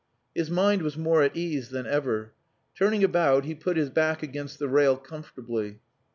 [0.33, 2.31] His mind was more at ease than ever.
[2.75, 5.79] Turning about he put his back against the rail comfortably.